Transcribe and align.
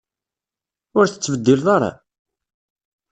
Ur 0.97 1.05
tettbeddileḍ 1.07 1.67
ara? 1.75 1.91